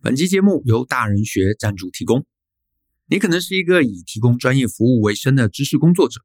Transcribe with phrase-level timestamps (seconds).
[0.00, 2.24] 本期节目由大人学赞助提供。
[3.06, 6.20] 你可能是一个以提供专业服务为生的知识工作者，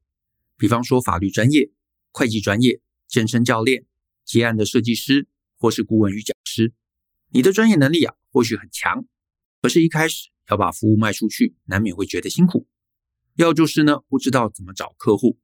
[0.56, 1.72] 比方说法律专业、
[2.12, 3.84] 会计专业、健身教练、
[4.24, 5.26] 接案的设计师，
[5.58, 6.72] 或是顾问与讲师。
[7.30, 9.04] 你的专业能力啊，或许很强，
[9.60, 12.68] 可是，一开始要把服务卖出去，难免会觉得辛苦。
[13.34, 15.36] 要就是呢，不知道怎么找客户；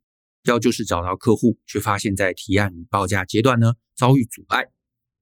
[0.45, 4.69] 要就是找到客户，却发现在提案与报价阶段呢，遭遇阻碍。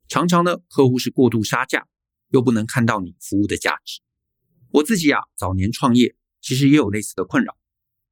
[0.09, 1.89] 常常呢，客户是过度杀价。
[2.31, 4.01] 又不能看到你服务的价值。
[4.71, 7.57] 我自己啊，早年创业其实也有类似的困扰。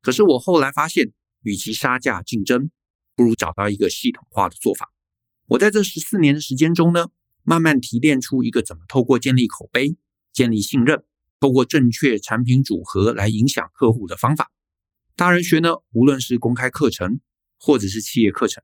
[0.00, 2.70] 可是我后来发现，与其杀价竞争，
[3.14, 4.92] 不如找到一个系统化的做法。
[5.46, 7.08] 我在这十四年的时间中呢，
[7.42, 9.96] 慢慢提炼出一个怎么透过建立口碑、
[10.32, 11.04] 建立信任，
[11.38, 14.50] 透过正确产品组合来影响客户的方法。
[15.14, 17.20] 大人学呢，无论是公开课程
[17.58, 18.62] 或者是企业课程，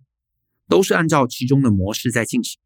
[0.69, 2.61] 都是按照其中的模式在进行。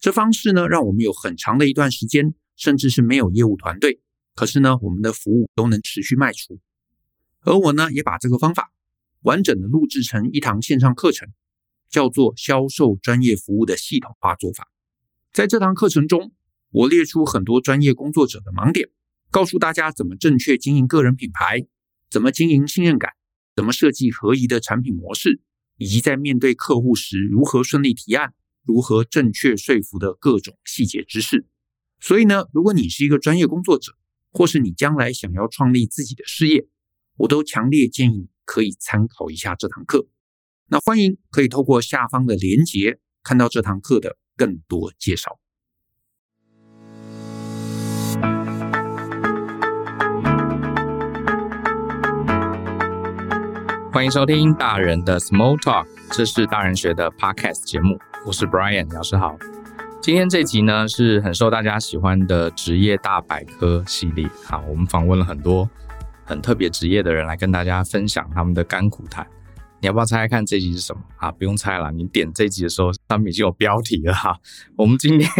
[0.00, 4.00] 这方式呢，让我们有很长的一段时间，甚至是没有业务团队，
[4.34, 6.58] 可是呢，我们的服务都能持续卖出。
[7.42, 8.72] 而我呢，也把这个方法
[9.20, 11.28] 完整的录制成一堂线上课程，
[11.90, 14.64] 叫做《销售专业服务的系统化做法》。
[15.34, 16.32] 在这堂课程中，
[16.70, 18.88] 我列出很多专业工作者的盲点，
[19.30, 21.66] 告诉大家怎么正确经营个人品牌，
[22.08, 23.12] 怎么经营信任感，
[23.54, 25.42] 怎么设计合宜的产品模式，
[25.76, 28.32] 以及在面对客户时如何顺利提案。
[28.64, 31.46] 如何正确说服的各种细节知识。
[31.98, 33.94] 所以呢，如果你是一个专业工作者，
[34.32, 36.66] 或是你将来想要创立自己的事业，
[37.16, 40.06] 我都强烈建议你可以参考一下这堂课。
[40.68, 45.38] 那欢迎可以透过下方的连结看到这堂课的更多介绍。
[53.92, 57.98] 欢迎收听大人的 Small Talk，这是大人学的 Podcast 节目。
[58.26, 59.34] 我是 Brian，老师好。
[60.02, 64.28] 今天这集呢是很受大家喜欢的职业大百科系列。
[64.44, 65.68] 好，我们访问了很多
[66.24, 69.26] 很特别职业的人来跟大家分享他们的甘苦谈。
[69.80, 71.00] 你要不要猜猜看这集是什么？
[71.16, 74.38] 啊，不用猜了，你点这集的时候上面已经有标题了哈。
[74.76, 75.30] 我们今天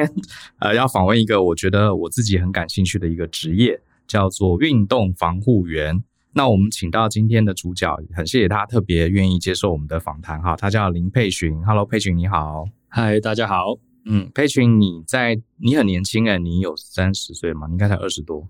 [0.58, 6.02] 呃要访问一个我觉得我自己很感兴趣的一个职业，叫做运动防护员。
[6.32, 10.54] 那我们请到今天的主角，很谢谢他特别愿意接受我们的访谈哈。
[10.54, 13.78] 他叫林沛群，Hello，沛群你好，嗨，大家好。
[14.04, 17.68] 嗯，佩群你在你很年轻诶，你有三十岁吗？
[17.68, 18.48] 你应该才二十多，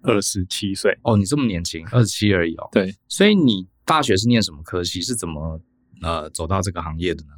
[0.00, 2.70] 二十七岁哦，你这么年轻，二十七而已哦。
[2.72, 5.02] 对，所以你大学是念什么科系？
[5.02, 5.60] 是怎么
[6.00, 7.32] 呃走到这个行业的呢？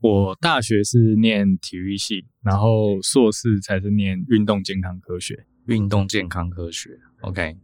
[0.00, 5.46] 我大学是念体育系，然后硕士才是念运动健康科学。
[5.66, 7.58] 运动健康科学，OK，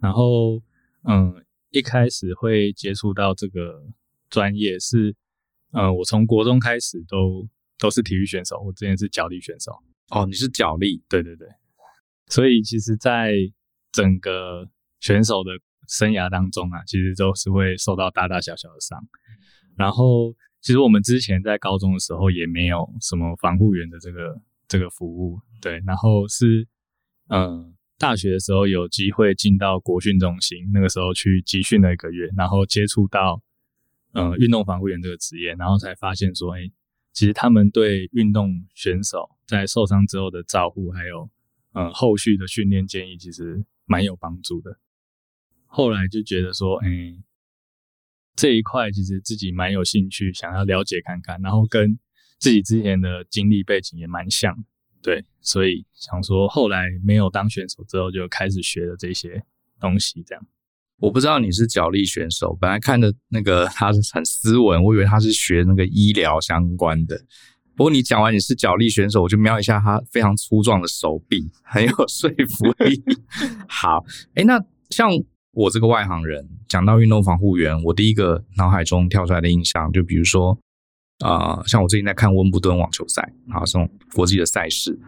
[0.00, 0.62] 然后。
[1.04, 3.82] 嗯，一开始会接触到这个
[4.30, 5.16] 专业是，
[5.72, 9.72] 嗯，我从国中开始都都是体育选手，我之前是脚力选手。
[10.10, 11.02] 哦，你是脚力？
[11.08, 11.48] 对对对。
[12.28, 13.32] 所以其实，在
[13.90, 14.68] 整个
[15.00, 15.50] 选手的
[15.88, 18.98] 生涯当中啊，其实都是会受到大大小小的伤。
[19.76, 25.82] 然后，其实我们之前在高中的时候也没有什么防护员的这个这个服务，对。
[25.86, 26.66] 然后是，
[27.28, 27.74] 嗯。
[27.98, 33.40] 大学的时候有机会进到国训中心，那个时候去集训了一个月，然后接触到
[34.12, 36.70] 呃运动防护员这个职业，然后才发现说，哎、
[37.12, 41.28] 其实他们对运动选手在受伤之后的照护，还有
[41.72, 44.78] 呃后续的训练建议，其实蛮有帮助的。
[45.66, 46.88] 后来就觉得说，哎、
[48.36, 51.98] 这一块其实自己蛮有兴趣，想要了解看看，然后跟
[52.38, 54.64] 自己之前的经历背景也蛮像。
[55.02, 59.42] 对，所以想说，后来没有当选手之后，就开始学了这些
[59.80, 60.22] 东西。
[60.22, 60.46] 这样，
[61.02, 67.20] 我不知道你是角力选手，本来看的那个他是很斯文，我以为他是学那个医疗相关的。
[67.74, 73.02] 不过你讲完你是角力选手，我就瞄一下他非常粗壮的手臂，很有说服力。
[73.68, 74.04] 好，
[74.34, 75.10] 诶，那像
[75.50, 80.56] 我这个外行人，讲到运动防护员，我第一个脑海中跳出来的印象，就比如说。
[81.18, 84.98] 啊、像我最近在看温布顿网球赛啊，这种国际的赛事，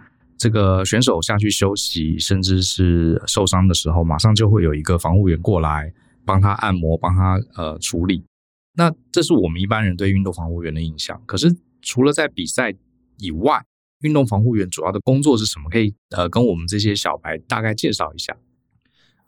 [0.45, 5.91] 这个选手下去休息，甚至是受伤的时候，马上就会有一个防护员过来
[6.27, 8.23] 帮他按摩，帮他呃处理。
[8.75, 11.19] 那这是我们一般人对运动防护员的印象。
[11.25, 12.75] 可是除了在比赛
[13.17, 13.65] 以外，
[14.03, 15.71] 运动防护员主要的工作是什么？
[15.71, 18.37] 可以呃跟我们这些小白大概介绍一下。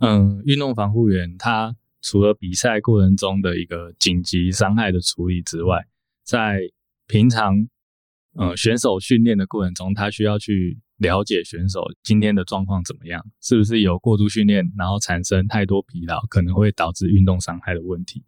[0.01, 5.87] 嗯，运动防护员他除了比赛过程中的一个紧急伤害的处理之外，
[6.27, 6.61] 在
[7.07, 7.67] 平常，
[8.35, 18.25] 呃，选手训练的过程中，他需要去了解选手今天的状况怎么样，是不是有过度训练，然后产生太多疲劳，可能会导致运动伤害的问题。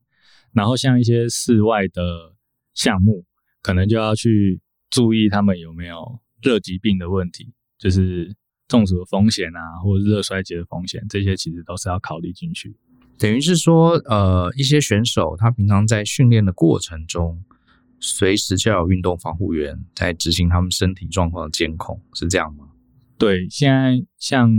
[0.52, 2.34] 然后像一些室外的
[2.74, 3.24] 项目，
[3.62, 4.60] 可能就要去
[4.90, 8.34] 注意他们有没有热疾病的问题，就是
[8.66, 12.76] 中暑的风险啊，或者热衰竭的风险，这些其实都是要考虑进去。
[13.18, 17.42] 等于是说，呃，一些选手他平常在训练的过程中，
[18.00, 22.68] 随时就要有运动防护员在执行他们身体状况的监控，是这样吗？
[23.18, 24.50] 对，现在像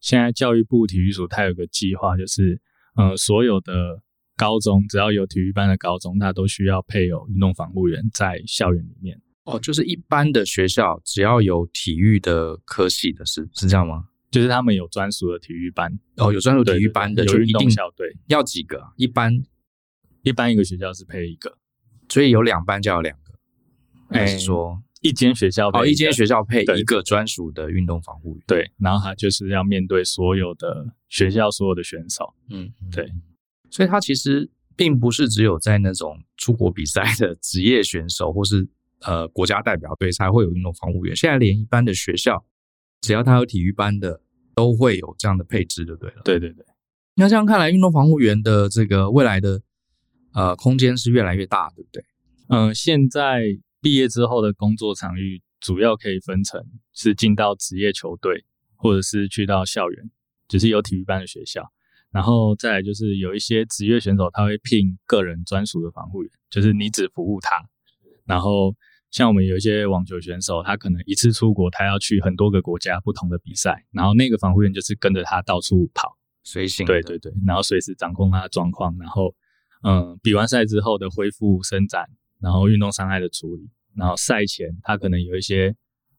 [0.00, 2.60] 现在教育部体育署，它有个计划，就是
[2.96, 4.02] 呃，所有的
[4.36, 9.20] 高中只要有体育班的高中，它都需要配有运动防护员在校园里面。
[9.44, 14.04] 哦，就是一般的学校只要有体育的科系的是是这样吗？
[14.30, 15.90] 就是他们有专属的体育班。
[16.16, 18.14] 哦，有专属体育班的，对对对，有运动校队。
[18.26, 18.92] 要几个啊？
[18.96, 19.42] 一般
[20.22, 21.56] 一般一个学校是配一个，
[22.08, 23.32] 所以有两班就要两个。
[24.10, 24.70] 还是说？
[24.70, 33.08] 欸一间学校哦，一间学校配一个专属的运动防护员，对，然后他就是要面对所有的学校所有的选手，嗯，对，
[33.70, 38.68] 所以他其实并不是只有在那种出国比赛的职业选手或是
[39.02, 42.44] 呃国家代表队才会有运动防护员，现在连一般的学校，
[43.00, 44.20] 只要他有体育班的，
[44.56, 46.22] 都会有这样的配置，就对了。
[46.24, 46.66] 对对对，
[47.14, 49.62] 那这样看来，运动防护员的这个未来的
[50.32, 52.04] 呃空间是越来越大，对不对？
[52.48, 53.58] 嗯、呃，现在。
[53.80, 56.60] 毕业之后的工作场域主要可以分成
[56.92, 58.44] 是进到职业球队，
[58.74, 60.10] 或者是去到校园，
[60.48, 61.64] 就是有体育班的学校。
[62.10, 67.64] 然后再来就是有一些职业选手，他会聘个人专属的防护员，就是你只服务他。
[68.24, 68.74] 然后
[69.12, 76.84] 像我们有一些网球选手，他可能一次出国，他要去很多个国家不同的比赛，然后那个防护员就是跟着他到处跑，随行。
[76.84, 79.32] 对对对，然后随时掌控他的状况，然后
[79.82, 82.04] 嗯，比完赛之后的恢复伸展。
[82.40, 85.74] 然后运动伤害的处理，然后赛前他可能有一些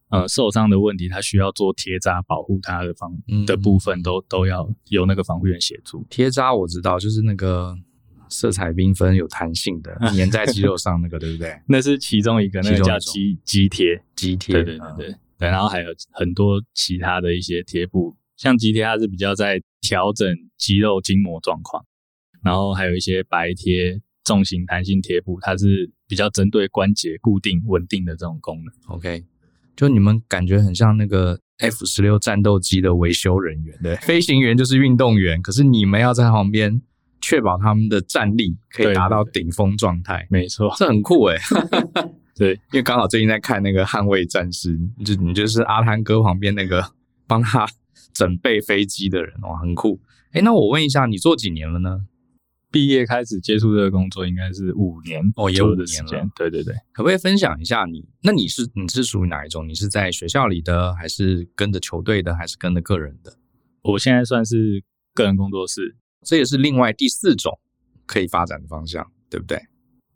[0.09, 3.09] 呃受伤的问题，他需要做贴扎保护他的防
[3.47, 6.05] 的部分，都都要由那个防护员协助。
[6.09, 7.73] 贴扎我知道，就是那个
[8.27, 11.57] 色彩缤纷、有弹性的， 粘在肌肉上那个，对不对？
[11.69, 14.55] 那是其中一个，那个叫肌肌贴，肌贴。
[14.55, 15.49] 对对对对对。
[15.49, 20.27] 然后还有很多其他的一些贴布，像肌贴，它是比较在调整
[20.57, 21.81] 肌肉筋膜状况，
[22.43, 24.01] 然后还有一些白贴。
[24.25, 28.95] 重型弹性贴布，它是比较针对关节固定稳定的这种功能。
[28.95, 29.23] OK，
[29.75, 36.79] 就你们感觉很像那个 F 十六战斗机的维修人员，对，飞行员就是运动员，可是你们要在旁边
[37.19, 40.27] 确保他们的战力可以达到顶峰状态。
[40.29, 41.39] 没错，这很酷诶
[42.37, 46.85] 对，因为刚好最近在看那个《捍卫战士》，就你就是阿汤哥旁边那个
[47.25, 47.65] 帮他
[48.13, 49.99] 整备飞机的人，哇，很酷。
[50.33, 52.01] 诶，那我问一下，你做几年了呢？
[52.71, 56.29] 毕业开始接触这个工作应该是五年哦，也五年了。
[56.35, 58.07] 对对对，可不可以分享一下你？
[58.21, 59.67] 那你是你是属于哪一种？
[59.67, 63.35] 你是在学校里的，还是跟着球队的，还是跟着个人的？
[63.81, 64.83] 我现在算是
[65.15, 67.59] 个人工作室，这也是另外第四种
[68.05, 69.59] 可以发展的方向，对不对？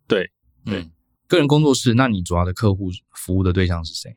[0.07, 0.29] 对，
[0.63, 0.91] 对，嗯，
[1.27, 4.15] 个人工作室，那你主要的客户服务的对象是谁？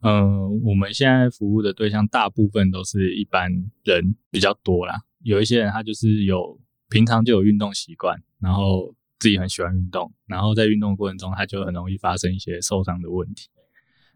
[0.00, 3.52] 嗯、呃，我们现在服务的对象大部分都是一般
[3.82, 6.58] 人比较多啦，有一些人他就是有。
[6.90, 13.48] 平常就有运动习惯，然后自己很喜欢运动，然后在运动过程中，他就很容易发生一些受伤的问题。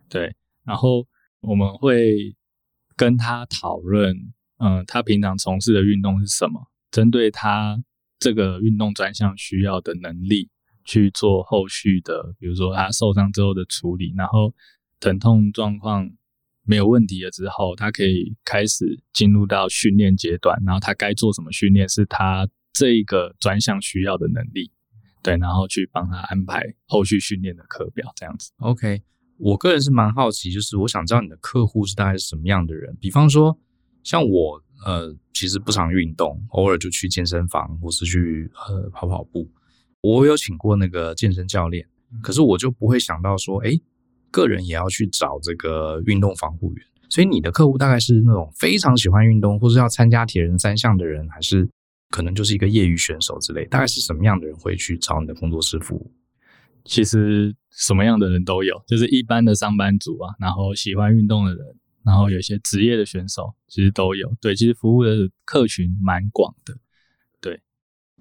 [0.08, 1.06] 对，然后
[1.40, 2.36] 我们会
[2.94, 4.16] 跟他讨论，
[4.58, 7.82] 嗯，他平常从事的运动是什么，针对他
[8.18, 10.50] 这个运动专项需要的能力
[10.84, 14.54] 去做后续的，比如说他受伤之后的处理，然后
[15.00, 16.10] 疼痛状况
[16.64, 22.46] 没有问题了之后，他可以开始进入到训练阶段，然后他该做什么训练是他。
[22.78, 24.70] 这一个专项需要的能力，
[25.20, 28.52] 对，然后去帮他安排后续训练的课表，这样子。
[28.58, 29.02] OK，
[29.36, 32.96] 我个人是蛮好奇，就是我想知道你的客户是大概是什么样的人。
[33.00, 33.58] 比方说，
[34.04, 39.50] 像我，呃，其实不常运动，偶尔就去健身房或是去呃跑跑步。
[40.00, 41.84] 我有请过那个健身教练，
[42.22, 43.72] 可是我就不会想到说，哎，
[44.30, 46.86] 个人也要去找这个运动防护员。
[47.10, 51.68] 所以你的客户大概是那种非常喜欢运动，或是要参加铁人三项的人，还是？
[52.10, 56.10] 可能就是一个业余选手之类，大概是什么样的人会去找你的工作室服务？
[56.84, 61.66] 其实什么样的人都有，就是一般的上班族啊，然后喜欢运动的人，
[62.02, 64.32] 然后有些职业的选手，其实都有。
[64.40, 66.74] 对，其实服务的客群蛮广的。
[67.42, 67.60] 对，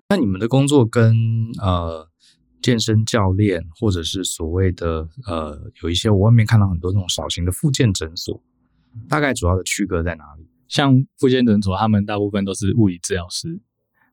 [0.10, 1.16] 那你们的工作跟
[1.62, 2.10] 呃
[2.62, 8.44] 健身教练，或者是所谓的呃有一些我外面看到很多这种小型的复健诊所，
[9.08, 10.46] 大概主要的区隔在哪里？
[10.68, 13.62] 像复健诊所，他们大部分都是物理治疗师。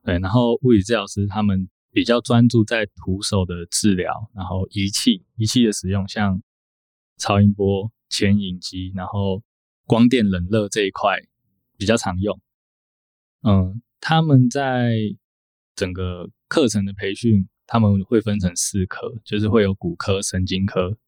[0.05, 6.43] 对，然后物理治疗师他们比较专注在徒手的治疗，然后仪器仪器的使用，像
[7.17, 9.43] 超音波、牵引机，然后
[9.87, 11.19] 光电冷热这一块
[11.79, 12.39] 比较常用。
[13.43, 14.95] 嗯，他们在
[15.75, 20.99] 整个课程的培训，他们会分成四科，就是会有骨科、神经科、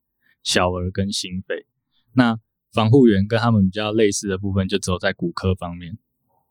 [0.43, 1.67] 小儿跟心肺。
[2.15, 2.39] 那
[2.73, 5.99] 防护员跟他们比较类似的部分，就只有在骨科方面，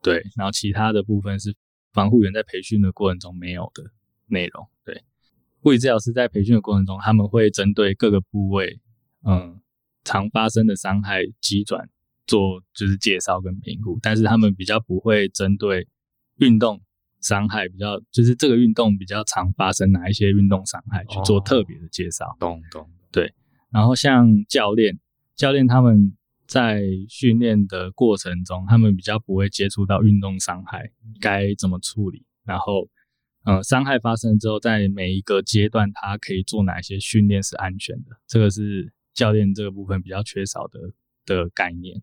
[0.04, 1.56] 对，然后其他的部分是
[1.96, 3.86] 防护员在培训的过程中没有的
[4.28, 4.68] 内容。
[4.84, 5.04] 对，
[5.62, 8.80] 物理治疗师在培训的过程中，他们会针对各个部位，
[9.24, 9.60] 嗯，
[10.04, 11.90] 常发生的伤害急转
[12.28, 15.88] 做就是介绍跟评估，但是他们比较不会针对
[16.38, 16.82] 运动
[17.22, 22.36] 伤害比较，就是这个运动比较常发生哪一些运动伤害去做特别的介绍。
[22.40, 22.88] 懂懂、哦。
[23.12, 23.34] 对，
[23.72, 25.00] 然后像教练。
[25.38, 26.16] 教练他们
[26.48, 32.88] 在训练的过程中，他们比较不会接触到运动伤害该怎么处理，然后，
[33.46, 40.80] 呃，伤害发生之后，在每一个阶段，他可以做哪些训练是安全的，这个是教练这个部分比较缺少的
[41.26, 42.02] 的概念。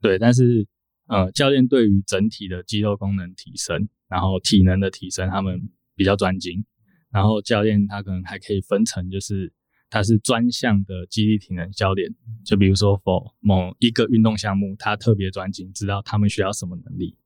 [0.00, 0.66] 对，但是，
[1.08, 6.64] 呃，教练对于整体的肌肉功能提升，然后体能的提升，他们比较专精。
[7.10, 9.52] 然后教练他可能还可以分成就是。
[9.88, 12.12] 他是专项的肌力体能教练，
[12.44, 17.16] 就比如说，for 某一个运动项目，他特别专精，知道他们需要什么能力。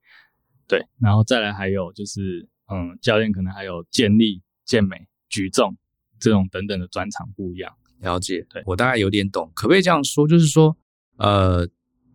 [0.68, 5.76] 对，然后再来还有就是，嗯，教练可能还有健力、健美、举重
[6.18, 7.72] 这种等等的专长不一样。
[8.00, 10.28] 了解，对，我大概有点懂，可不可以这样说？
[10.28, 10.76] 就是说，
[11.16, 11.68] 呃，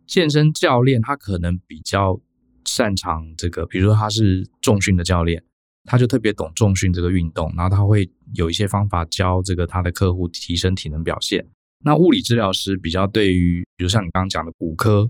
[0.08, 2.20] 健身教练他可能比较
[2.66, 5.44] 擅长这个，比如说他是重训的教练。
[5.86, 11.46] 他就特别懂重训这个运动，然后他会有一些方法教这个他的客户提升体能表现。
[11.84, 15.10] 那物理治疗师比较对于，比如像你刚刚讲的骨科，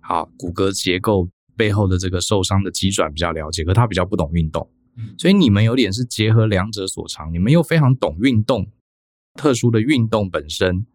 [0.00, 4.70] 好，骨骼结构背后的这个受伤的机转比较了解，可他比较不懂运动，
[5.18, 8.68] 所以你们有点是结合两者所长，你们又非常懂运动，
[9.34, 10.86] 特殊的运动本身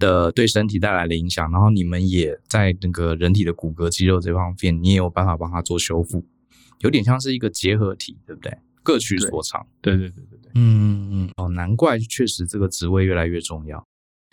[0.00, 6.24] 的对身体带来的影响，然后你们也在那个人体的骨骼肌肉这方面，你也有办法帮他做修复。
[6.80, 8.56] 有点像是一个结合体，对不对？
[8.82, 9.66] 各取所长。
[9.80, 10.52] 对对对对对。
[10.54, 13.82] 嗯嗯哦，难怪确实这个职位越来越重要。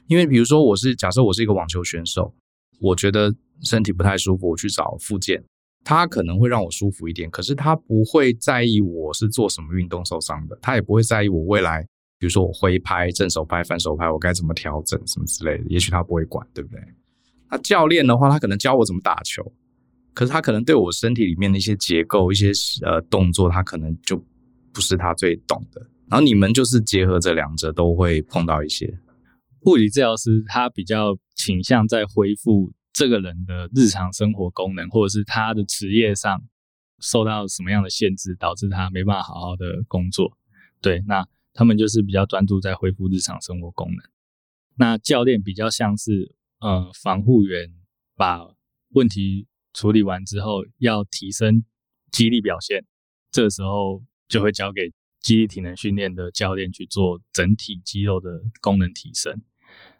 [0.07, 2.33] 因为比如说，我是假设我是一个网球选手，
[2.79, 3.33] 我觉得
[3.63, 5.41] 身体不太舒服，我去找复健，
[5.85, 11.81] 他可能会让我舒服一点，可是他不会在意我是做什么运动受伤的，他也不会在意我未来，
[12.19, 16.81] 比如说我挥拍、正手拍、反手拍，我该怎么调整什么之类的，也许他不会管，对不对？
[17.49, 19.49] 那教练的话，他可能教我怎么打球。
[20.13, 22.51] 可是他可能对我身体里面的一些结构、一些
[22.85, 24.17] 呃动作，他可能就
[24.73, 25.81] 不是他最懂的。
[26.09, 28.93] 然后你们就是结合这两者，都会碰到一些
[29.61, 36.43] 物理治疗师，他比较倾向在恢复这个人的日常生活功能，或者是他的职业上
[36.99, 40.37] 受到什么样的限制，导致他没办法好好的工作。
[40.81, 43.97] 对，那他们就是比较专注在恢复日常生活功能。
[44.75, 47.69] 那教练比较像是呃防护员，
[48.17, 48.41] 把
[48.89, 49.47] 问题。
[49.73, 51.63] 处理完之后，要提升
[52.11, 52.85] 肌力表现，
[53.31, 59.41] 这时候就会交给肌力体能训练的教练去做整体肌肉的功能提升。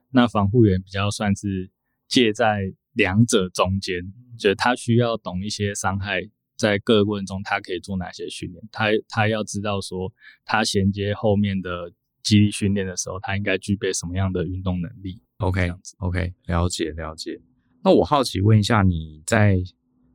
[0.10, 1.72] 那防护员比较算是
[2.08, 4.02] 介在两者中间，
[4.38, 10.12] 就是他需要懂一些伤害，在各个过程中他可以做哪些训练，他他要知道说
[10.44, 15.22] 他衔接后面的肌力训练的时候，他应该具备什么样的运动能力。
[15.38, 17.40] OK，，OK，了解了解。
[17.84, 19.58] 那我好奇问一下，你在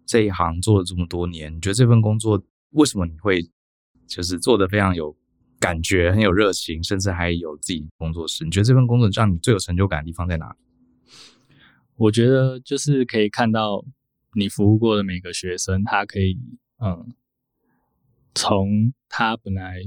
[0.05, 3.43] 这一行做了这么多年，你觉得这份工作为什么你会
[4.07, 5.17] 就是做的非常有
[5.59, 8.45] 感觉、很有热情，甚至还有自己工作室？
[8.45, 10.57] 你觉得这份工作让你最有成就感的地方在哪里？
[11.97, 13.85] 我觉得就是可以看到
[14.35, 16.39] 你服务过的每个学生，他可以
[16.79, 17.13] 嗯，
[18.35, 19.81] 从他本来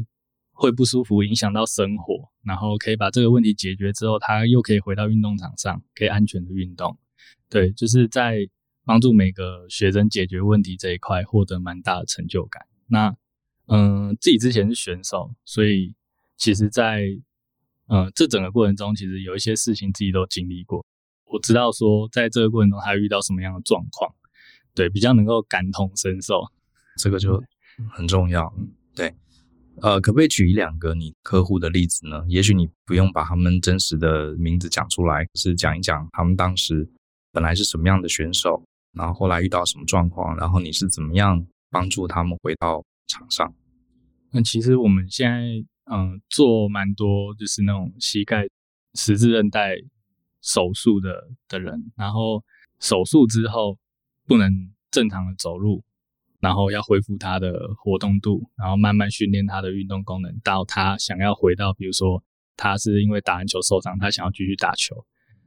[0.51, 6.98] 会不舒服影响到生活，然后可以把这个问题解决之后，他又可以回到运动场上，可以安全的运动。
[7.49, 8.47] 对，就是在
[8.85, 12.65] 帮助每个学生解决问题这一块获得蛮大的成就感。
[12.88, 13.15] 那，
[13.67, 15.93] 嗯、呃，自己之前是选手，所以
[16.38, 17.01] 其实在，
[17.88, 20.85] 嗯、呃，这整个过程中，其实有一些事情自己都经历过。
[21.25, 24.11] 我知道说，在这个过程中，他遇到什么样的状况，
[24.73, 26.41] 对，比较能够感同身受，
[26.97, 27.43] 这个就
[27.91, 28.51] 很重要。
[28.57, 29.13] 嗯，对，
[29.81, 32.23] 呃，可不可以举一两个你客户的例子呢？
[32.27, 36.89] 也许你不用把他们真实的名字讲出来，是讲一讲他们当时。
[37.31, 43.53] 本来是什么样的选手，然后后来遇到什么状况，然后你是怎么样帮助他们回到场上？
[44.31, 45.39] 那其实我们现在
[45.91, 48.48] 嗯做蛮多，就是那种膝盖
[48.95, 49.75] 十字韧带
[50.41, 52.43] 手术的的人，然后
[52.79, 53.77] 手术之后
[54.25, 54.51] 不能
[54.89, 55.83] 正常的走路，
[56.39, 62.24] 然后要恢复他的活动度，然后慢慢训练他的运动功能，到他想要回到，比如说
[62.57, 65.05] 他是因为打篮球受伤，他想要继续打球，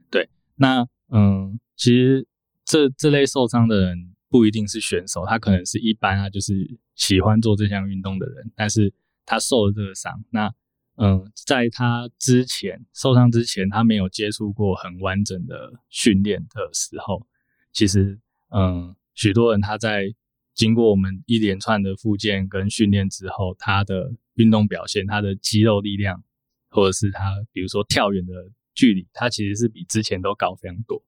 [0.09, 0.87] 对，那。
[1.13, 2.27] 嗯，其实
[2.65, 8.91] 这这类受伤的人不一定是选手，他可能是一般，啊就是喜欢做这项运动的人，但是
[9.25, 10.51] 他受了这个伤，那
[10.95, 17.27] 嗯，在他之前受伤之前，他没有接触过很完整的训练的时候，
[17.71, 20.13] 其实，嗯，许多人他在
[20.53, 26.23] 经过我们一连串的复健跟训练之后，他的运动表现、他的肌肉力量，
[26.69, 28.33] 或者是他比如说跳远的
[28.73, 31.01] 距离，它其实是比之前都高非常多。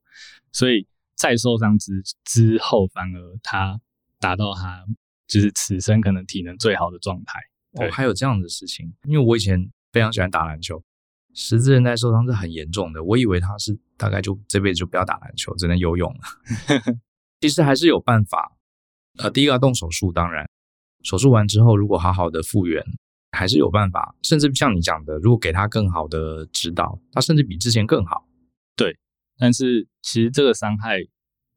[0.51, 3.79] 所以在受伤之之后，反而他
[4.19, 4.86] 达到他
[5.27, 7.39] 就是此生可能体能最好的状态。
[7.74, 9.69] 哦，还有这样的事情，因为我以前。
[9.95, 10.84] 非常喜欢打篮球，
[11.34, 13.01] 十字韧带受伤是很严重的。
[13.01, 16.19] 我以为他是大概就这辈子就不要打篮球，只能游泳了。
[17.39, 18.57] 其实还是有办法。
[19.19, 20.45] 呃，第一个要动手术，当然
[21.01, 22.84] 手术完之后，如果好好的复原，
[23.36, 24.15] 还是有办法。
[24.24, 28.27] 甚至像你讲的，如果给他更好的指导，他甚至比之前更好。
[28.75, 28.98] 对，
[29.38, 31.00] 但是其实这个伤害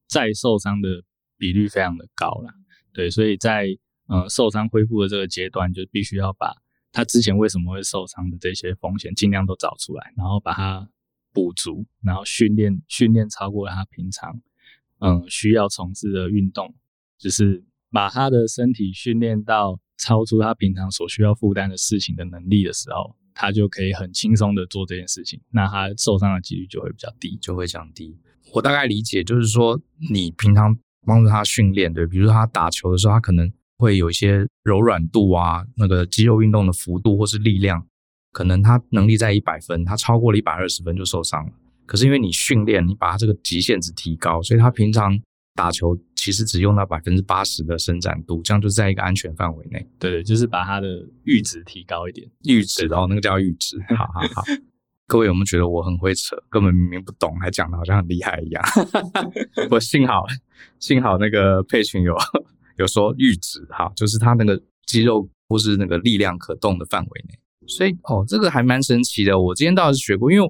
[0.08, 1.02] 再受伤的
[1.38, 2.52] 比率非常的高了。
[2.92, 3.68] 对，所以在
[4.08, 6.52] 呃受伤恢复的这个阶段，就必须要把。
[6.90, 10.88] 他之前为什么会受伤的这些风险，尽量都找出来，然后把它
[11.34, 14.40] 补足，然后训练训练超过他平常
[15.00, 16.74] 嗯需要从事的运动，
[17.18, 28.16] 就是把他的身体训练到超出他平常所需要负担的事情的能力的时候，他就可以很轻松的做这件事情，那他受伤的几率就会比较低，就会降低。
[28.54, 33.52] 我大概理解，就是说你平常帮助他训练，对，比如说他打球的时候，他可能。
[33.80, 37.86] 会有一些柔软度啊，那个肌肉运动的幅度或是力量，
[38.32, 41.52] 可能他能力在一百分，他超过了一百二十分就受伤了。
[41.86, 45.16] 可是因为你训练，你把他这个极限值提高，所以他平常
[45.54, 49.86] 打球其实只用到百分之八十的伸展度，这样就在一个安全范围内。
[49.98, 52.28] 对对，就是把它的阈值提高一点。
[52.42, 53.78] 阈值哦，那个叫阈值。
[53.96, 54.42] 好好好，
[55.06, 56.36] 各位有没有觉得我很会扯？
[56.50, 58.62] 根本明明不懂，还讲的好像很厉害一样。
[59.70, 60.26] 我幸好
[60.78, 62.14] 幸好那个配群有。
[62.78, 69.36] 有说阈值哈，就是他那个肌肉或是那个力量可动的范围内，所以哦，这个还蛮神奇的。
[69.36, 70.48] 我今天倒是学过，因为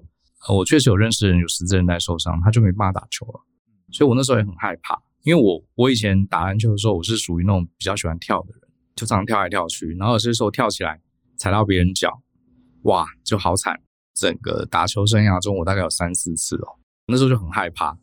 [0.50, 3.40] 我确实有认识人有十字韧带受伤，他就没办法打球了，
[3.92, 5.00] 所以我那时候也很害怕。
[5.22, 8.62] 因为我我以前打篮球的时候，我是属于那种比较喜欢跳的人，
[8.96, 11.00] 就常跳来跳去，然后有些时候跳起来
[11.36, 12.22] 踩到别人脚，
[12.82, 13.80] 哇，就好惨。
[14.14, 16.74] 整个打球生涯中，我大概有三四次哦，
[17.06, 17.96] 那时候就很害怕，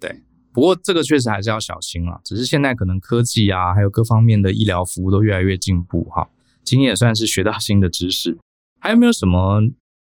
[0.00, 0.22] 对。
[0.52, 6.28] 不过这个确实还是要小心啊，只是现在可能科技啊，还有各方面的医疗服务都越来越进步哈。
[6.64, 8.36] 今天也算是学到 新的知识。
[8.80, 9.62] 还有没有什么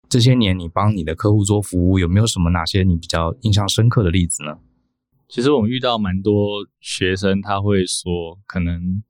[0.07, 4.57] 这些年你帮你的客户做服务，有没有什么哪些你比较印象深刻的例子呢？
[5.31, 9.01] 其实我们遇到蛮多学生，他会说，可能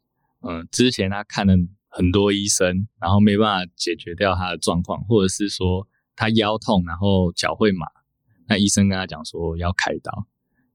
[0.41, 1.55] 嗯、之前他看了
[1.88, 7.88] 很多医生，然后没办法解决掉他的状况，或者是说他腰痛，然后脚会麻，
[8.47, 10.27] 那医生跟他讲说要开刀，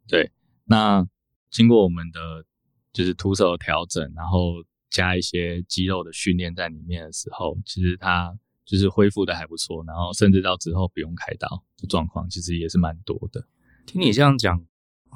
[0.08, 0.32] 对。
[0.64, 1.06] 那
[1.48, 2.44] 经过我们的
[2.92, 13.46] 就是徒手调整，然后加一些肌肉的训练在里面的时候，其实他就是恢复的还不错，然后甚至到之后不用开刀的状况，其实也是蛮多的。
[13.86, 14.60] 听你这样讲，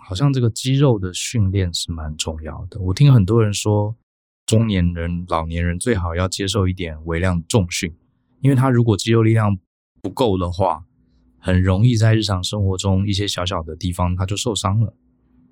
[0.03, 2.81] 好像这个肌肉的训练是蛮重要的。
[2.81, 3.97] 我听很多人说，
[4.47, 7.95] 中年人、老年人最好要接受一点微量重训，
[8.41, 9.59] 因为他如果肌肉力量
[10.03, 10.85] 不够的话，
[11.39, 14.95] 很容易在日常生活中一些小小的地方他就受伤了。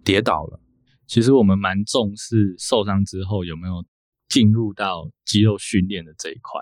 [0.04, 0.60] 跌倒了，
[1.06, 3.84] 其实我们蛮重视受伤之后有没有
[4.28, 6.60] 进入到肌肉训练的这一块。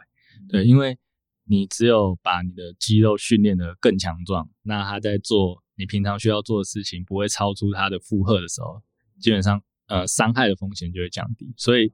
[0.49, 0.99] 对，因为
[1.45, 8.83] 你只有把你的肌肉训练得更强壮，那他在做你平常需要做的事情，不会超出它的负荷的时候，
[9.21, 11.53] 基本上呃伤害的风险就会降低。
[11.57, 11.93] 所以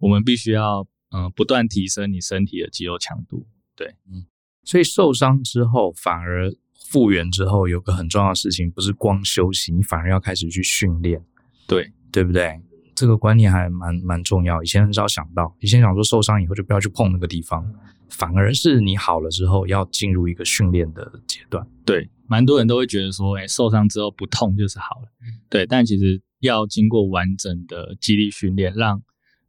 [0.00, 3.46] 我们必须要呃不断提升你身体的肌肉强度。
[3.76, 4.26] 对，嗯，
[4.64, 6.52] 所以受伤之后反而。
[6.90, 11.22] 复原之后，有个很重要的事情，不是光休息，你反而要开始去训练，
[11.66, 12.58] 对对不对？
[12.94, 17.70] 这个观念还蛮蛮重要，以前很少想到，以前想说受伤以后就不要去碰那个地方，
[18.08, 21.66] 反而是你好了之后要进入一个训练的阶段。
[21.84, 25.08] 对，蛮多人都会觉得说，哎，受伤之后不痛就是好了，
[25.48, 29.02] 对，但其实要经过完整的肌力训练，让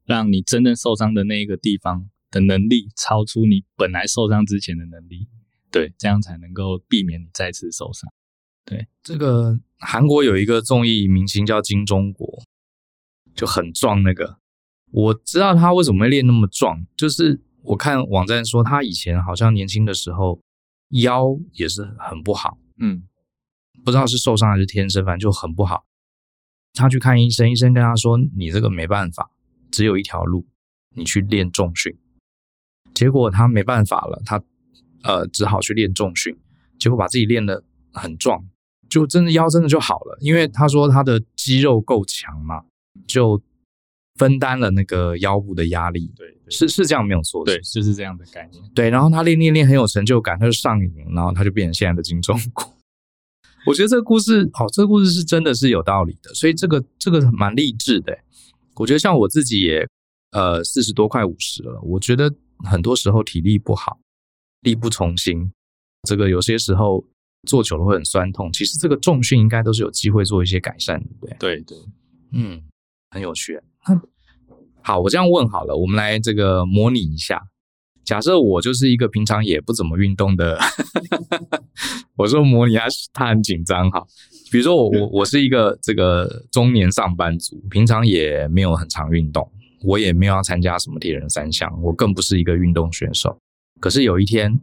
[0.05, 5.27] 让你真正受伤的那一个地方的能力超出你本来受伤之前的能力。
[5.69, 8.11] 对，这样才能够避免你再次受伤。
[8.65, 12.41] 对，这个韩国有一个综艺明星叫金钟国，
[13.35, 14.37] 就很壮那个。
[14.91, 20.39] 我知道他为什么会练那么壮，就是我看网站说他以前好像年轻的时候
[20.89, 23.03] 腰也是很不好，嗯，
[23.85, 25.85] 不知道是受伤还是天生，反正就很不好。
[26.73, 29.29] 他去看医生，医生跟他说：“你这个没办法，
[29.71, 30.47] 只有一条路，
[30.95, 31.97] 你去练重训。”
[32.93, 34.43] 结果他没办法了，他。
[35.01, 36.37] 呃，只好去练重训，
[36.77, 37.63] 结果把自己练得
[37.93, 38.45] 很壮，
[38.89, 40.17] 就真的腰真的就好了。
[40.19, 42.65] 因为他说他的肌肉够强嘛，
[43.07, 43.41] 就
[44.19, 46.13] 分担了那个腰部的压力。
[46.15, 47.43] 对，对是是这样没有错。
[47.43, 48.63] 对，就是这样的概念。
[48.75, 52.71] 对，然后他练练练很有成就感，他就上瘾，然后他就变成现在的金钟国。
[53.65, 58.17] 我觉得这个故事，哦，这个故事是真的是有道理的，所以这个这个蛮励志的。
[58.75, 59.87] 我觉得像我自己也
[60.31, 63.99] 呃四十多快五十了，我觉得很多时候体力不好，
[64.61, 65.51] 力不从心，
[66.07, 67.05] 这个有些时候
[67.47, 68.49] 做久了会很酸痛。
[68.53, 71.37] 其实这个重训应该都是有机会做一些改善，对不对？
[71.37, 71.77] 对对，
[72.31, 72.63] 嗯，
[73.11, 73.59] 很有趣。
[74.81, 77.41] 好，我这样问好了，我们来这个模拟一下。
[78.05, 80.57] 假设我就是一个平常也不怎么运动的，
[82.17, 84.03] 我说模拟他他很紧张哈。
[84.51, 89.47] 比如说我我我是一个这个中年上班族，平常也没有很常运动，
[89.83, 93.37] 我也没有要参加什么铁人三项，我更不是一个运动选手。
[93.79, 94.59] 可是有一天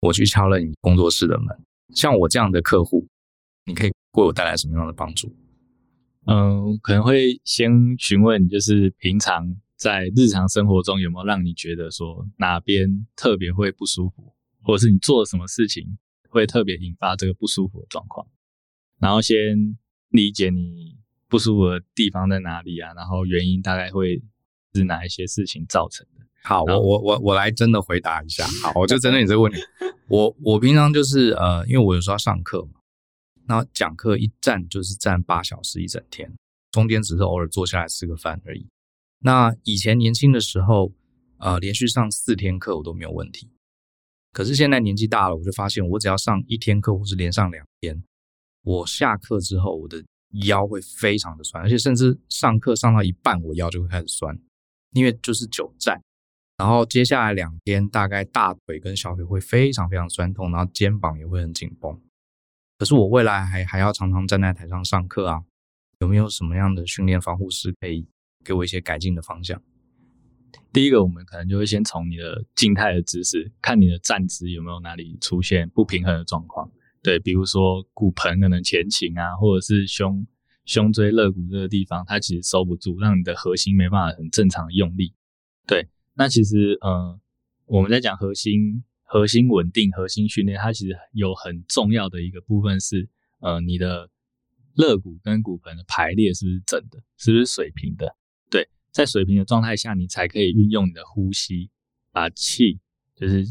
[0.00, 1.48] 我去敲了你工作室的门，
[1.96, 3.04] 像我这样的客户，
[3.66, 5.34] 你可以为我带来什么样的帮助？
[6.26, 9.56] 嗯，可能会先询问，就是平常。
[9.76, 14.32] 在日常生活中有没有让你觉得说哪边特别会不舒服，
[14.62, 15.98] 或者是你做了什么事情
[16.30, 18.24] 会特别引发这个不舒服的状况？
[19.00, 19.76] 然后先
[20.10, 20.96] 理解你
[21.28, 24.22] 不舒服的地方在哪里啊，然后原因大概会
[24.74, 26.24] 是哪一些事情造成的。
[26.44, 28.46] 好，我我我我来真的回答一下。
[28.62, 29.58] 好，我就针对你这个问题，
[30.08, 32.80] 我我平常就是呃，因为我有时候要上课嘛，
[33.46, 36.32] 那讲课一站就是站八小时一整天，
[36.70, 38.66] 中间只是偶尔坐下来吃个饭而已。
[39.20, 40.92] 那以前年轻的时候，
[41.38, 43.50] 呃，连续上四天课我都没有问题。
[44.32, 48.02] 可是现在年纪大了，我就发现，我只要上一天课，或是连上两天，
[48.62, 50.04] 我下课之后，我的
[50.46, 54.36] 腰会非常的酸，而且甚至上课上到一半，我腰就会开始酸，
[54.92, 56.02] 因为就是久站。
[56.56, 62.00] 然后接下来两天，大概大腿跟小腿会非常非常酸痛，然后肩膀也会很紧绷。
[62.84, 65.42] 可是我未来还还要常常站在台上上课啊，
[66.00, 68.06] 有没有什么样的训练防护是可以？
[68.44, 69.58] 给我一些改进的方向。
[70.70, 76.70] 第一个，我们可能就会先从你的静态的姿势，看你的站姿有没有哪里出现不平衡的状况。
[77.02, 80.26] 对，比如说骨盆可能前倾啊，或者是胸
[80.66, 85.14] 胸椎肋骨这个地方，它其实收不住，让你的核心没办法很正常的用力。
[85.66, 87.18] 对，那其实呃，
[87.64, 88.84] 我们在讲核心
[89.14, 94.10] 核心稳定、核心训练，它其实有很重要的一个部分是呃，你的
[94.74, 98.16] 肋骨跟骨盆的排列是不是正的，是不是水平的？
[98.50, 101.70] 对在水平的状态下，你才可以运用你的呼吸，
[102.10, 102.80] 把气
[103.14, 103.46] 就是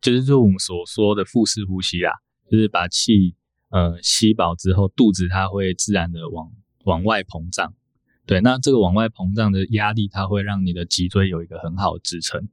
[0.00, 2.12] 就是就我们所说的腹式呼吸啦，
[2.48, 3.34] 就是把气
[3.70, 6.52] 呃吸饱之后，肚子它会自然的往
[6.84, 7.74] 往外膨胀。
[8.24, 12.48] 对，那这个往外膨胀的压力，它会让你的脊椎有一个很好的支撑。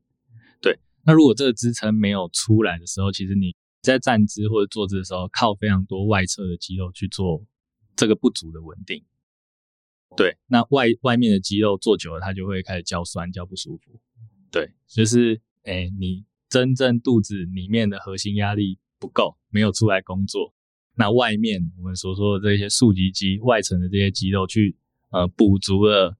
[1.06, 7.46] 对，那如果这个支撑没有出来的时候，其实你在站姿或者坐姿的时候，靠非常多外侧的肌肉去做
[7.96, 9.04] 这个不足的稳定。
[10.18, 14.00] 对，那外外面的肌肉做久了，它就会开始叫酸、叫不舒服。
[14.52, 20.54] 对，就是，哎，你真正肚子里面的核心压力不够，没有出来工作，
[20.96, 24.78] 那外面我们所说的这些竖脊肌外层的这些肌肉去，
[25.10, 26.16] 呃，补足了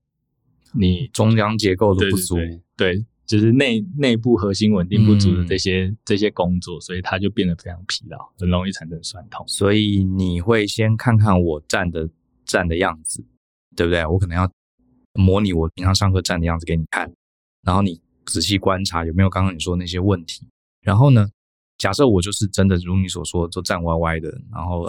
[0.74, 2.36] 你中央结构的不足。
[2.76, 9.46] 对，就是内内部核心稳定不足的这些、嗯、这些工作，所以它就变得非常疲劳，很容易产生酸痛。
[9.48, 12.10] 所以你会先看看我站的
[12.46, 13.26] 站的样子。
[13.78, 14.06] 对不对？
[14.06, 14.50] 我可能要
[15.16, 17.12] 模拟我平常上课站的样子给你看，
[17.62, 20.48] 然后你仔细观察有没有刚刚你说那些问题。
[20.80, 21.28] 然后呢，
[21.78, 24.88] 假设我就是真的如你所说，就站歪歪的，然后，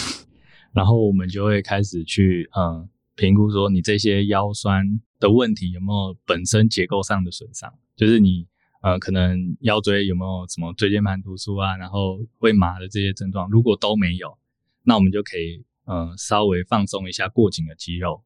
[0.72, 8.46] 然后我们就会开始去嗯评估说你这些腰酸的问题有没有本身结构上的损伤，就是你
[8.82, 14.38] 呃可能腰椎有没有什么椎间盘突出啊，然后会麻的这些症状，如果都没有，
[14.82, 15.64] 那我们就可以。
[15.86, 18.24] 嗯，稍微放松一下过紧的肌肉，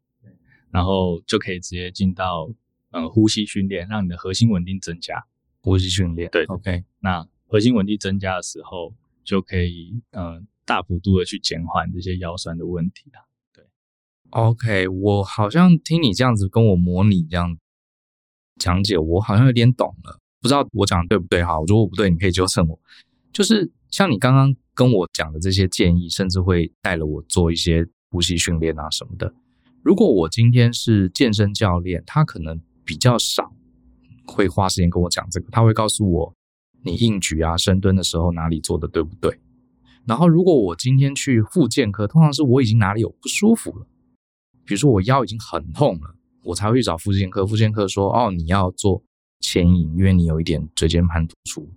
[0.71, 2.49] 然后就可以直接进到
[2.93, 5.25] 嗯呼吸训练，让你的核心稳定增加。
[5.63, 6.85] 呼吸训练，对，OK。
[7.01, 13.28] 那核心稳定增加的时候，就可以嗯大幅度的去减缓这些腰酸的问题了。
[14.31, 14.89] ，OK。
[14.89, 17.57] 我好像听你这样子跟我模拟这样
[18.59, 20.19] 讲解，我好像有点懂了。
[20.41, 21.55] 不知道我讲的对不对哈？
[21.67, 22.79] 如果不对，你可以纠正我。
[23.33, 24.57] 就是像你刚刚。
[24.79, 29.35] 跟我讲的这些建议，甚至会带了我做一些呼吸训练啊什么的。
[29.83, 33.53] 如果我今天是健身教练，他可能比较少
[34.25, 36.33] 会花时间跟我讲这个，他会告诉我
[36.85, 39.41] 你硬举啊、深蹲的时候哪里做的对不对。
[40.07, 43.87] 然后如果我今天去复健科，通常是我已经哪里有不舒服了，
[44.69, 47.45] 比如说我腰已经很痛了，我才会去找复健科。
[47.45, 49.03] 复健科说：“哦，你要做
[49.41, 51.69] 牵引，因为你有一点椎间盘突出。”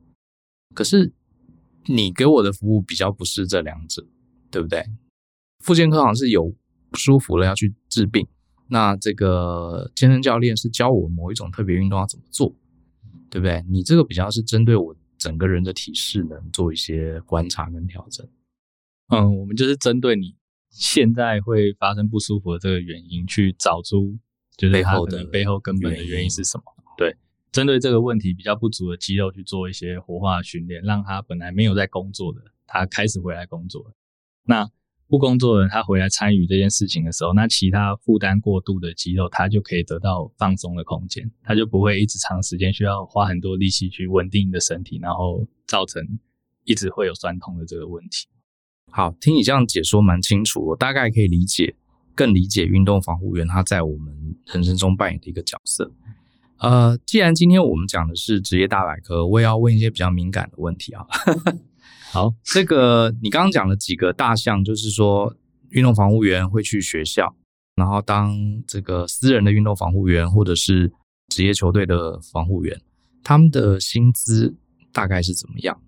[0.76, 1.12] 可是。
[1.88, 4.06] 你给我的服务比较不是这两者，
[4.52, 4.86] 对不对？
[5.62, 6.54] 复健科好像是有
[6.92, 8.28] 不舒服了要去治病，
[8.68, 12.54] 那这个健身教练是教我某一种特别运动要怎么做，
[13.32, 13.66] 对不对？
[13.68, 18.28] 你这个比较是针对我整个人的体适能做一些观察跟调整。
[19.08, 20.36] 嗯，我们就是针对你
[20.72, 24.18] 现在会发生不舒服的这个原因，去找出
[24.58, 26.64] 就是背后的背后根本的原因是什么。
[26.98, 27.16] 对，
[27.52, 33.94] 针对这个问题比较不足的肌肉去做一些活化训练，让他本来没有在工作的，他开始回来工作。
[34.44, 34.70] 那
[35.08, 46.02] 不工作的人，他回来参与这件事情的时候，那其他负担过度的肌肉，他就可以得到放松的空间，他就不会一直长时间需要花很多力气去稳定你的身体，然后造成
[46.64, 48.28] 一直会有酸痛的这个问题。
[48.94, 51.74] 好，听你这样解说蛮清楚，我大概可以理解，
[52.14, 54.14] 更理解运动防护员他在我们
[54.48, 55.90] 人生中扮演的一个角色。
[56.60, 61.06] 呃，既然今天我们讲的是职业大百科，我也要问一些比较敏感的问题啊。
[62.12, 65.34] 好，这个你刚刚讲了几个大项，就是说
[65.70, 67.34] 运动防护员会去学校，
[67.76, 70.92] 然后当这个私人的运动防护员或者是
[71.30, 72.80] 职业球队的防护员，
[73.24, 74.54] 他们的薪资
[74.92, 75.82] 大概是怎么样？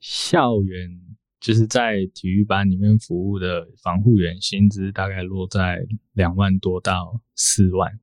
[0.00, 1.00] 校园
[1.40, 8.00] 就是在体育班里面服务的防护员，薪资大概落在两万多到四万，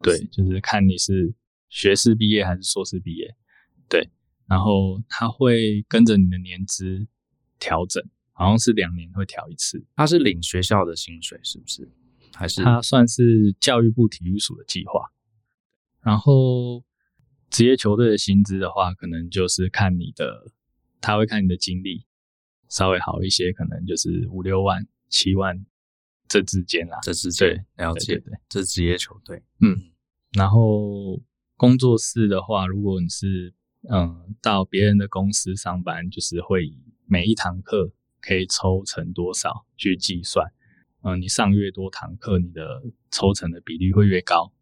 [0.00, 1.34] 对，就是看你是
[1.68, 3.34] 学士毕业还是硕士毕业，
[3.88, 4.08] 对。
[4.46, 7.06] 然后他会跟着你的年资
[7.58, 9.84] 调整，好像是两年会调一次。
[9.94, 11.86] 他是领学校的薪水是不是？
[12.34, 15.12] 还是他算是教育部体育署的计划？
[16.00, 16.82] 然后
[17.50, 20.50] 职业球队的薪资的话，可能就是看你的，
[21.00, 22.06] 他会看你的经历
[22.68, 25.64] 稍微好一些，可能就是五六万、七万
[26.28, 26.98] 这之间啦。
[27.02, 29.42] 这之间了解，对，这职业球队。
[29.60, 29.90] 嗯，
[30.32, 31.20] 然后
[31.56, 33.54] 工作室的话，如果你是。
[33.88, 36.76] 嗯，到别人的公司上班，就是会以
[37.06, 40.44] 每一堂课可以抽成多少去计算。
[41.02, 44.52] 嗯，你上越多堂课，你的抽成的比例会越高。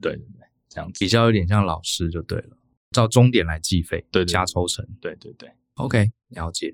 [0.00, 2.56] 对对对，这样子比较有点像老师就对了，
[2.92, 4.86] 照钟点来计费，对，对，对，加抽成。
[5.00, 6.72] 对对对，OK，了解。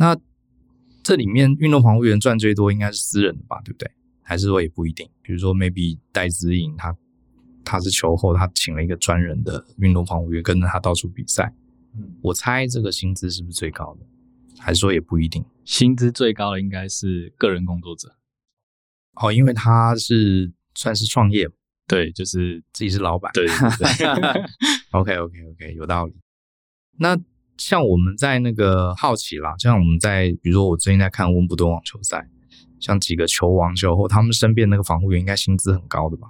[0.00, 0.16] 那
[1.02, 3.60] 这里面运动防护员赚最多应该是私人的吧？
[3.62, 3.90] 对不对？
[4.22, 5.06] 还是说也不一定？
[5.20, 6.96] 比如说，maybe 戴资颖他。
[7.62, 11.54] 他是球后，他请了一个专人的运动防护员跟着他到处比赛。
[11.94, 14.06] 嗯，我猜这个薪资是不是最高的？
[14.58, 15.44] 还是说也不一定？
[15.66, 18.16] 薪资最高的应该是个人工作者。
[19.20, 21.46] 哦，因为他是算是创业，
[21.86, 23.30] 对，就是自己是老板。
[23.36, 24.44] 对，对，对
[24.92, 26.14] ，OK OK OK，有道理。
[26.96, 27.14] 那
[27.60, 32.26] 像我们在那个好奇啦，像我们在比如说我最近在看温布顿网球赛，
[32.80, 36.28] 像几个球王球后，他们身边那个防护员应该薪资很高的吧？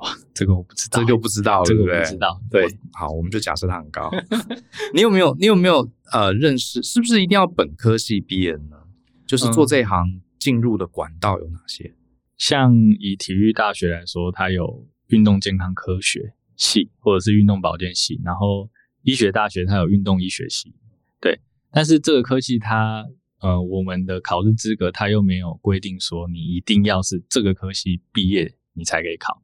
[0.00, 2.40] 哇，这个我不知道，这个就不知道了，这个不知道。
[2.50, 4.10] 对，对，好，我们就假设他很高。
[4.92, 6.82] 你有没有，你有没有呃认识？
[6.82, 8.76] 是不是一定要本科系毕业呢？
[9.24, 11.84] 就是做这一行进入的管道有哪些？
[11.84, 11.96] 嗯，
[12.36, 18.20] 像以体育大学来说，它有运动健康科学系，或者是运动保健系。
[18.24, 18.68] 然后
[19.02, 20.74] 医学大学它有运动医学系。
[21.20, 23.04] 对，但是这个科系它
[23.40, 29.42] 呃，我们的考试资格它又没有规定说你一定要是这个科系毕业你才可以考。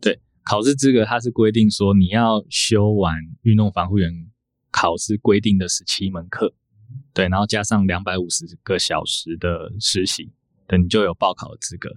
[0.00, 4.12] 对考试资格，它是规定说你要修完运动防护员
[4.70, 6.54] 考试规定的十七门课，
[7.12, 10.32] 对，然后加上两百五十个小时的实习，
[10.66, 11.90] 对，你就有报考的资格，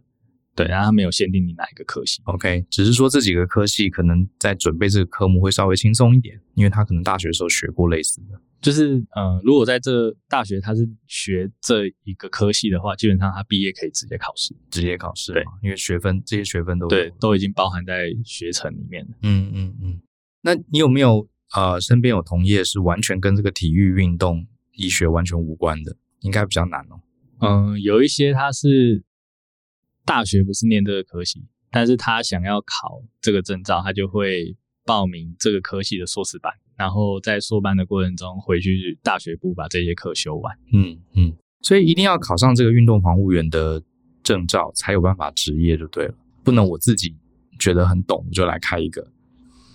[0.56, 8.40] 对，然后它没有限定你哪一个科系，OK，只是说这几个科系可能在准备这个科目会稍微轻松一点，因为他可能大学的时候学过类似的。
[8.62, 19.12] 就是，呃，如果在这大学他是学这一个科系的话，基本上他毕业可以直接考试，直接考试，对，因为学分这些学分都对都已经包含在学程里面了。
[19.24, 20.02] 嗯嗯嗯。
[20.42, 25.98] 那你有没有呃身边有同业是完全跟这个体育运动医学完全无关的？
[26.22, 27.02] 应该比较难哦。
[27.42, 29.04] 嗯，有一些他是
[30.06, 36.52] 大学不是念这个科系，但是他想要考这个证照，他就会报名这个科系的硕士班。
[36.76, 40.58] 然后在硕班的过程中，回去大学部把这些课修完。
[40.74, 43.82] 嗯嗯，所以一定要考上这个运动防护员的
[44.24, 46.16] 证照，才有办法执业就对了。
[46.44, 47.16] 不能我自己
[47.60, 49.08] 觉得很懂，我就来开一个。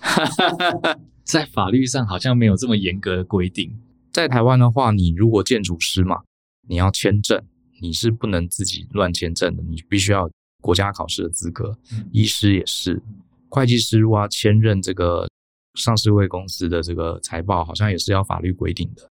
[1.23, 3.79] 在法律上好像没有这么严格的规定。
[4.11, 6.23] 在台湾的话，你如果建筑师嘛，
[6.67, 7.41] 你要签证，
[7.81, 11.79] 你是不能自己乱签证的，你必须要国家考试的资格。
[11.93, 13.03] 嗯、医师也是，
[13.49, 15.29] 会计师如果要签认这个。
[15.75, 19.09] 上市会公司的这个财报好像也是要法律规定的，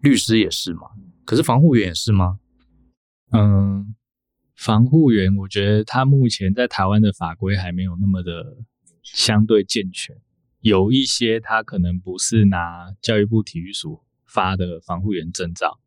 [0.00, 0.88] 律师也是嘛？
[1.24, 2.40] 可是防护员也是吗？
[3.30, 3.94] 嗯，
[4.56, 8.56] 防护员我觉得他目前在台湾的法规还没有那么的
[9.04, 10.16] 相对健全，
[10.58, 15.78] 有一些他可能不是拿教育部体育署发的防护员证照，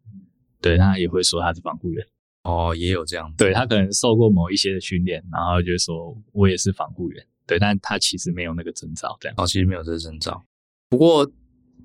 [0.65, 2.04] 对，他也会说他是防护员。
[2.41, 3.38] 哦，也有这样子。
[3.38, 7.23] 对，他可能受过某一些的训练，然后就说我也是防护员。
[7.45, 9.36] 对，但他其实没有那个证照，这样。
[9.38, 10.43] 哦，其实没有这个证照。
[10.89, 11.32] 不过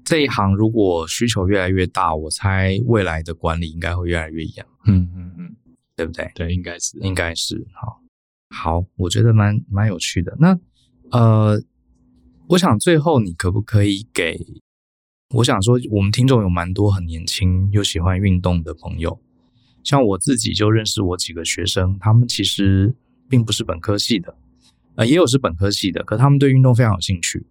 [0.03, 4.67] 这一行如果需求越来越大，我猜未来的管理应该会越来越严。
[4.87, 5.57] 嗯嗯嗯，
[5.95, 6.31] 对不对？
[6.35, 7.67] 对，应该是，应该是。
[7.75, 8.01] 好，
[8.49, 10.35] 好，我觉得蛮蛮有趣的。
[10.39, 10.59] 那
[11.11, 11.63] 呃，
[12.49, 14.39] 我想最后你可不可以给？
[15.33, 19.21] 我想说，我们听众有蛮多很年轻又喜欢运动的朋友，
[19.85, 22.93] 像我自己就认识我几个学生，他们其实
[23.29, 24.35] 并不是本科系的。
[24.97, 27.47] 呃，也有是本科系的，可他们对运动非常有兴趣，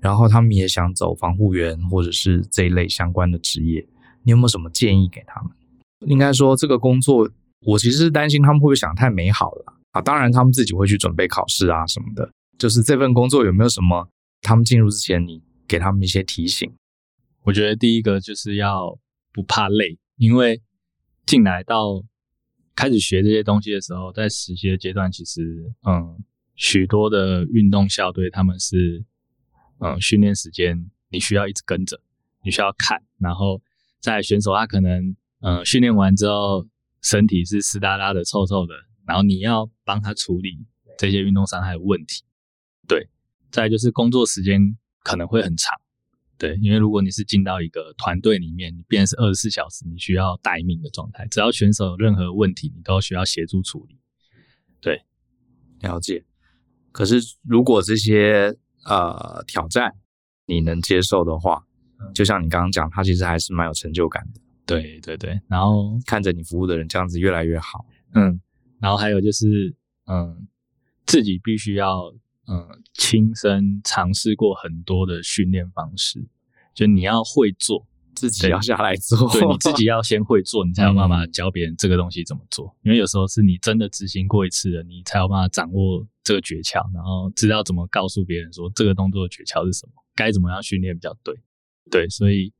[0.00, 3.86] 然后他们也想走防护员或者是这一类相关的职业。
[4.22, 5.50] 你有没有什么建议给他们？
[6.06, 7.28] 应该说这个工作，
[7.66, 10.00] 我其实是担心他们会不会想太美好了啊。
[10.00, 12.30] 当然，他们自己会去准备考试啊什么的。
[12.56, 14.08] 就是这份工作有没有什么，
[14.40, 16.72] 他们进入之前你给他们一些提醒？
[17.42, 18.98] 我觉得第一个就是要
[19.32, 20.62] 不怕累，因为
[21.26, 22.02] 进来到
[22.74, 26.24] 开始学这些东西的时候，在实习的阶段，其实嗯。
[26.60, 29.04] 许多的运动校队，他们是，
[29.78, 32.00] 嗯，训练时间你需要一直跟着，
[32.42, 33.62] 你需要看，然后
[34.00, 36.66] 在选手他可能，嗯，训练完之后
[37.00, 38.74] 身体是湿哒哒的、臭臭的，
[39.06, 40.58] 然后你要帮他处理
[40.98, 42.24] 这些运动伤害的问题。
[42.88, 43.08] 对，
[43.52, 45.80] 再就是工作时间可能会很长，
[46.38, 53.98] 对，因为如果你是进到一个团队里面，你变成是二十四小时，你需要待命的状态，只要选手有任何问题，你都需要协助处理。
[54.80, 55.02] 对，
[55.80, 56.24] 了解。
[56.92, 59.92] 可是，如果这些呃挑战
[60.46, 61.64] 你能接受的话，
[62.14, 64.40] 就像你刚刚讲，他其实还是蛮有成就感的。
[64.64, 68.40] 对对对，然后看着你服务的人这样子越来越好，嗯，
[68.80, 69.74] 然后还有就是，
[70.06, 70.46] 嗯，
[71.06, 72.12] 自己必须要
[72.48, 76.26] 嗯亲身尝试过很多的训练方式，
[76.74, 77.86] 就你要会做。
[78.14, 82.76] 自己要下来做，对，你自己要先会做，你才有办法教别人这个东西怎么做。
[82.82, 91.32] 因为有时候是你真的执行过一次了，你才有办法掌握这个诀窍，然后知道怎么告诉别人说这个动作的诀窍是什么，该怎么样训练比较对。
[91.92, 92.52] 对，所以，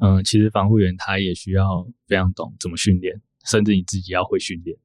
[0.00, 4.76] 嗯，其实防护员他也需要非常懂怎么训练，甚至你自己要会训练。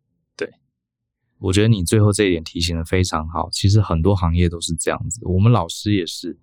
[1.40, 3.50] 对，我觉得你最后这一点提醒的非常好。
[3.52, 6.38] 其实很多行业都是这样子，我们老师也是，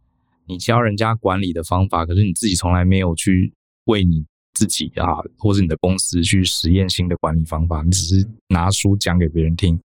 [0.46, 3.52] 你教人家管理的方法，可是你自己从来没有去。
[3.86, 9.78] 为你自己啊，或者你的公司去实验新的管理方法，你只是拿书讲给别人听，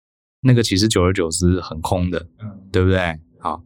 [0.41, 3.19] 那个其实久而久之很空的，嗯，对不对？
[3.41, 3.61] 好，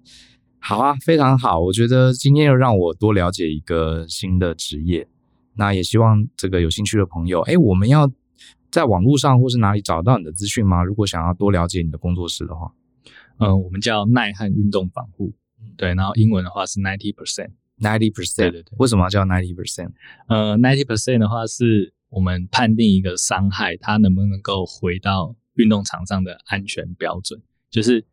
[0.59, 5.07] 好啊，非常好，我觉得今天又让我多了解一个新的职业，
[5.55, 8.11] 那也希望这个有兴趣的朋友，哎，我们要
[8.73, 10.83] 在网络上或是哪里找到你的资讯吗？
[10.83, 12.73] 如果想要多了解你的工作室的话，
[13.39, 15.33] 嗯，我们叫耐汗运动防护，
[15.77, 17.51] 对，然后英文的话是 ninety percent。
[17.79, 19.91] Ninety percent，对对对，为什么要叫 ninety percent？
[20.29, 28.07] 呃，ninety percent 的话是我们判定一个伤害，它能不能够回到运动场上的安全标准，就是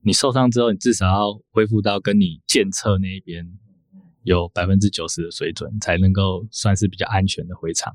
[0.00, 3.46] 你受伤之后，你至少要恢复到跟你健测那一边
[4.22, 7.94] 有百分之九十的水准，才能够算是比较安全的回场，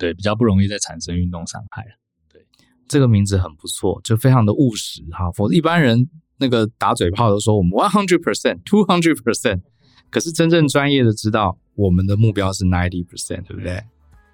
[0.00, 1.84] 对，比较不容易再产生运动伤害。
[2.32, 2.44] 对，
[2.88, 5.30] 这个名字很不错，就非常的务实哈。
[5.30, 6.08] 否则一般人
[6.38, 9.60] 那个打嘴炮都说我们 one hundred percent，two hundred percent。
[10.08, 13.80] 可是真正专业的知道，我们的目标是 ninety percent，对不对？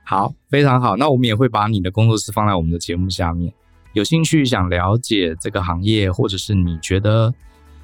[0.05, 0.97] 好，非常好。
[0.97, 3.53] 那我们也会把你的工作室放在我们的节目下面。
[3.93, 7.35] 有兴趣想了解这个行业，或者是你觉得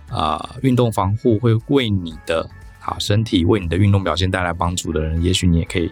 [0.08, 5.90] 啊、运动防护会为你的好身体、为你的运动表现带来帮助的人，也许你也可以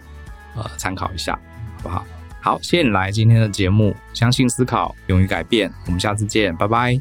[0.55, 1.39] 呃参考一下，
[1.81, 2.05] 不好？
[2.41, 5.71] 好，谢谢你来今天的节目，相信思考，勇于改变。
[5.85, 6.99] 我们下次见，拜拜。